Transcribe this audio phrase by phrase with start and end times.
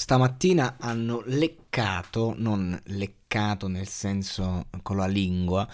[0.00, 5.68] Stamattina hanno leccato, non leccato nel senso con la lingua,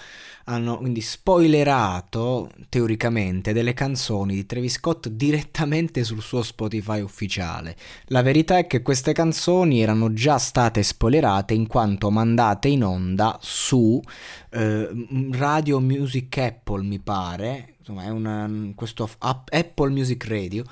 [0.47, 7.77] hanno quindi spoilerato teoricamente delle canzoni di Travis Scott direttamente sul suo Spotify ufficiale.
[8.07, 13.39] La verità è che queste canzoni erano già state spoilerate in quanto mandate in onda
[13.41, 14.03] su
[14.51, 14.89] eh,
[15.31, 20.65] Radio Music Apple, mi pare, insomma è una, questo Apple Music Radio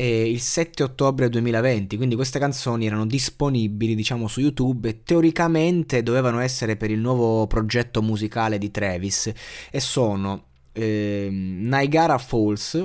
[0.00, 6.04] eh, il 7 ottobre 2020, quindi queste canzoni erano disponibili diciamo su YouTube e teoricamente
[6.04, 9.32] dovevano essere per il nuovo progetto musicale di Travis
[9.72, 12.80] e sono eh, Niagara Falls,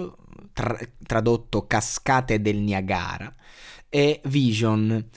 [0.54, 3.32] tra- tradotto Cascate del Niagara,
[3.90, 5.10] e Vision.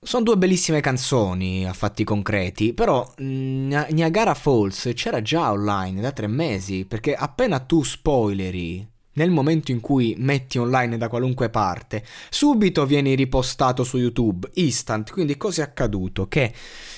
[0.00, 6.26] Sono due bellissime canzoni a fatti concreti, però Niagara Falls c'era già online da tre
[6.26, 12.86] mesi, perché appena tu spoileri nel momento in cui metti online da qualunque parte, subito
[12.86, 15.10] vieni ripostato su YouTube, instant.
[15.10, 16.28] Quindi cosa è accaduto?
[16.28, 16.52] Che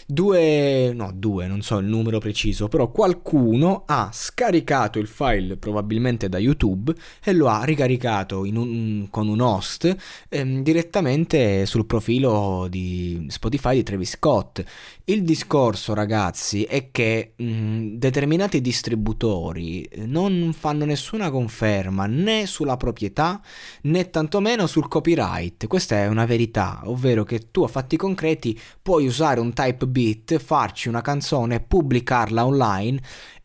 [0.06, 6.28] due, no, due, non so il numero preciso, però qualcuno ha scaricato il file probabilmente
[6.28, 6.94] da YouTube
[7.24, 9.96] e lo ha ricaricato un, con un host
[10.28, 14.62] ehm, direttamente sul profilo di Spotify di Travis Scott.
[15.04, 23.40] Il discorso, ragazzi, è che mh, determinati distributori non fanno nessuna conferma né sulla proprietà
[23.82, 25.66] né tantomeno sul copyright.
[25.66, 30.38] Questa è una verità, ovvero che tu a fatti concreti puoi usare un type beat,
[30.38, 33.00] farci una canzone, pubblicarla online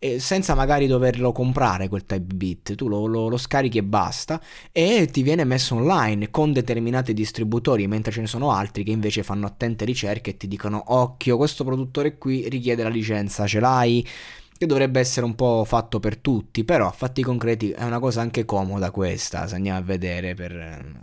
[0.06, 4.40] eh, senza magari doverlo comprare quel type beat, tu lo, lo, lo, scarichi e basta
[4.72, 9.24] e ti viene messo online con determinati distributori, mentre ce ne sono altri che invece
[9.24, 14.08] fanno attente ricerche e ti dicono occhio, questo produttore qui richiede la licenza, ce l'hai?
[14.58, 18.22] Che dovrebbe essere un po' fatto per tutti, però a fatti concreti è una cosa
[18.22, 21.02] anche comoda questa, se andiamo a vedere per,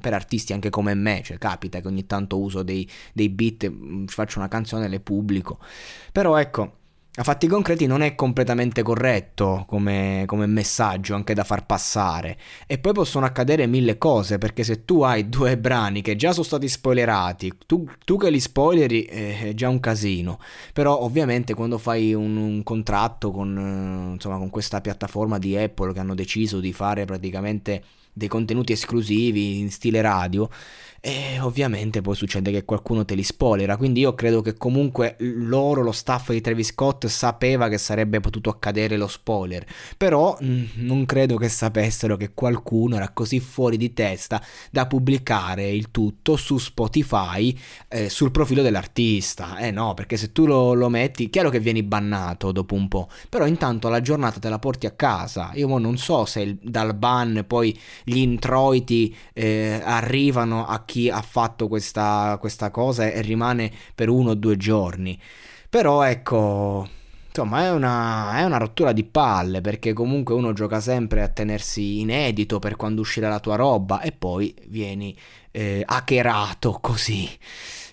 [0.00, 4.06] per artisti anche come me, cioè capita che ogni tanto uso dei, dei beat, mm,
[4.06, 5.58] faccio una canzone e le pubblico,
[6.10, 6.84] però ecco,
[7.18, 12.36] a fatti concreti non è completamente corretto come, come, messaggio anche da far passare.
[12.66, 16.44] E poi possono accadere mille cose, perché se tu hai due brani che già sono
[16.44, 20.38] stati spoilerati, tu, tu che li spoileri eh, è già un casino.
[20.74, 26.00] Però ovviamente quando fai un, un contratto con, insomma, con questa piattaforma di Apple che
[26.00, 27.82] hanno deciso di fare praticamente
[28.16, 30.48] dei contenuti esclusivi in stile radio,
[31.06, 35.82] e ovviamente poi succede che qualcuno te li spoilera, quindi io credo che comunque loro,
[35.82, 39.64] lo staff di Travis Scott, sapeva che sarebbe potuto accadere lo spoiler,
[39.96, 45.70] però mm, non credo che sapessero che qualcuno era così fuori di testa da pubblicare
[45.70, 49.58] il tutto su Spotify eh, sul profilo dell'artista.
[49.58, 53.08] Eh no, perché se tu lo, lo, metti, chiaro che vieni bannato dopo un po',
[53.28, 55.52] però intanto la giornata te la porti a casa.
[55.54, 61.22] Io non so se il, dal ban poi gli introiti eh, arrivano a chi ha
[61.22, 65.18] fatto questa, questa cosa e rimane per uno o due giorni.
[65.68, 66.88] Però ecco,
[67.26, 71.98] insomma è una, è una, rottura di palle perché comunque uno gioca sempre a tenersi
[71.98, 75.16] inedito per quando uscirà la tua roba e poi vieni
[75.50, 77.28] eh, hackerato così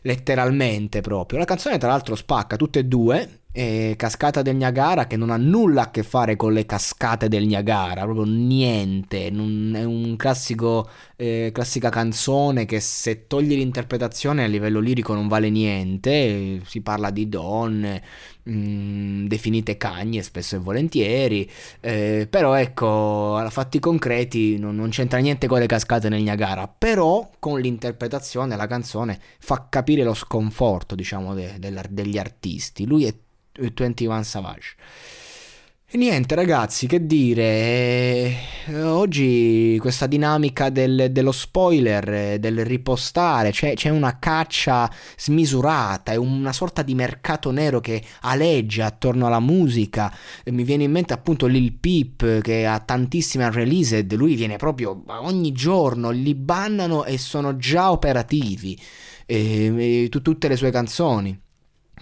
[0.01, 5.16] letteralmente proprio la canzone tra l'altro spacca tutte e due eh, Cascata del Niagara che
[5.16, 9.84] non ha nulla a che fare con le cascate del Niagara, proprio niente, non, è
[9.84, 16.62] un classico, eh, classica canzone che se togli l'interpretazione a livello lirico non vale niente,
[16.66, 18.02] si parla di donne,
[18.44, 21.50] mh, mm, definite cagne spesso e volentieri,
[21.80, 26.68] eh, però ecco, a fatti concreti non, non, c'entra niente con le cascate nel Niagara,
[26.68, 32.86] però con l'interpretazione la canzone fa capire lo sconforto, diciamo, de, de, degli artisti.
[32.88, 33.14] Lui è
[33.58, 34.76] 21 Savage.
[35.96, 38.36] E niente ragazzi, che dire,
[38.66, 46.12] eh, oggi questa dinamica del, dello spoiler, eh, del ripostare, c'è, c'è, una caccia smisurata,
[46.12, 50.12] è una sorta di mercato nero che aleggia attorno alla musica.
[50.46, 55.52] Mi viene in mente appunto Lil Peep che ha tantissime unreleased, lui viene proprio ogni
[55.52, 58.76] giorno, li bannano e sono già operativi,
[59.28, 61.40] e, e, tutte le sue canzoni.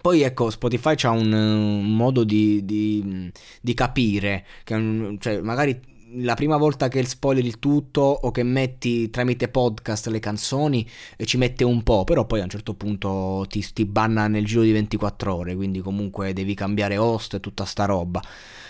[0.01, 3.31] Poi ecco, Spotify ha un, un modo di, di,
[3.61, 5.79] di capire, che, cioè magari
[6.15, 11.25] la prima volta che spoiler il tutto o che metti tramite podcast le canzoni eh,
[11.25, 14.63] ci mette un po', però poi a un certo punto ti, ti, banna nel giro
[14.63, 18.21] di 24 ore, quindi comunque devi cambiare host e tutta sta roba.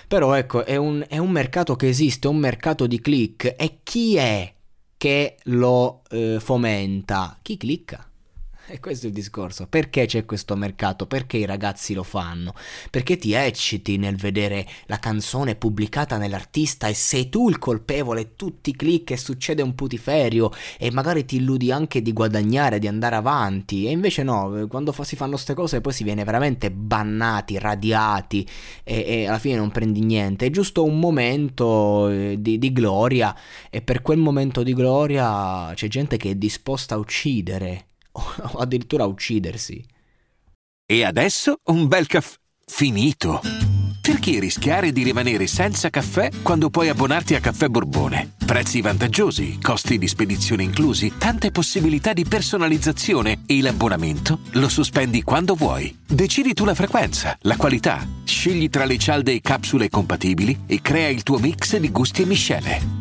[0.08, 3.80] Però ecco, è un, è un mercato che esiste, è un mercato di click e
[3.84, 4.54] chi è
[4.98, 7.40] che lo eh, fomenta?
[7.42, 8.11] Chi clicca?
[8.72, 9.68] E questo è il discorso.
[9.68, 11.06] Perché c'è questo mercato?
[11.06, 12.54] Perché i ragazzi lo fanno?
[12.90, 18.76] Perché ti ecciti nel vedere la canzone pubblicata nell'artista e sei tu il colpevole, tutti
[18.76, 23.88] clic e succede un putiferio e magari ti illudi anche di guadagnare, di andare avanti.
[23.88, 28.48] E invece no, quando si fanno queste cose poi si viene veramente bannati, radiati
[28.84, 30.46] e, e alla fine non prendi niente.
[30.46, 33.36] È giusto un momento eh, di, di gloria
[33.70, 39.06] e per quel momento di gloria c'è gente che è disposta a uccidere o addirittura
[39.06, 39.84] uccidersi.
[40.86, 43.42] E adesso un bel caffè finito.
[44.02, 48.34] Perché rischiare di rimanere senza caffè quando puoi abbonarti a Caffè Borbone?
[48.46, 55.54] Prezzi vantaggiosi, costi di spedizione inclusi, tante possibilità di personalizzazione e l'abbonamento lo sospendi quando
[55.54, 55.96] vuoi.
[56.08, 61.10] Decidi tu la frequenza, la qualità, scegli tra le cialde e capsule compatibili e crea
[61.10, 63.01] il tuo mix di gusti e miscele.